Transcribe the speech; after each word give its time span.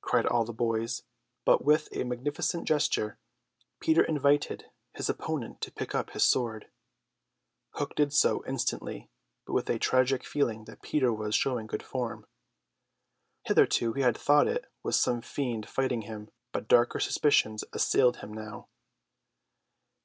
cried 0.00 0.26
all 0.26 0.44
the 0.44 0.52
boys, 0.52 1.02
but 1.44 1.64
with 1.64 1.88
a 1.90 2.04
magnificent 2.04 2.68
gesture 2.68 3.18
Peter 3.80 4.04
invited 4.04 4.70
his 4.92 5.08
opponent 5.10 5.60
to 5.60 5.72
pick 5.72 5.92
up 5.92 6.10
his 6.10 6.22
sword. 6.22 6.68
Hook 7.70 7.96
did 7.96 8.12
so 8.12 8.44
instantly, 8.46 9.10
but 9.44 9.54
with 9.54 9.68
a 9.68 9.80
tragic 9.80 10.24
feeling 10.24 10.66
that 10.66 10.82
Peter 10.82 11.12
was 11.12 11.34
showing 11.34 11.66
good 11.66 11.82
form. 11.82 12.26
Hitherto 13.42 13.92
he 13.94 14.02
had 14.02 14.16
thought 14.16 14.46
it 14.46 14.66
was 14.84 14.94
some 14.96 15.20
fiend 15.20 15.68
fighting 15.68 16.02
him, 16.02 16.30
but 16.52 16.68
darker 16.68 17.00
suspicions 17.00 17.64
assailed 17.72 18.18
him 18.18 18.32
now. 18.32 18.68